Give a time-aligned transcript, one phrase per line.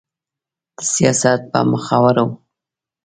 [0.77, 2.25] د سياست په مخورو